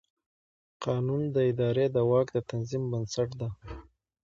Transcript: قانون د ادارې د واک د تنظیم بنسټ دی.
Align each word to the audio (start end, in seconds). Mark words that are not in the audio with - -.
قانون 0.85 1.21
د 1.35 1.37
ادارې 1.51 1.85
د 1.95 1.97
واک 2.09 2.27
د 2.33 2.37
تنظیم 2.49 2.83
بنسټ 2.91 3.29
دی. 3.39 3.49